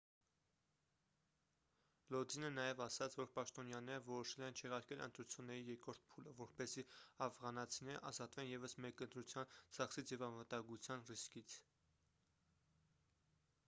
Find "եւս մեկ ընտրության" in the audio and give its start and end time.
8.55-9.53